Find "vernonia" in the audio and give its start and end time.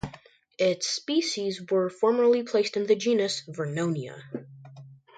3.47-4.23